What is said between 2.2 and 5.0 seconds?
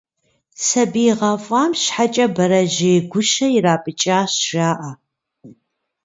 бэрэжьей гущэ ирапӏыкӏащ, жаӏэ.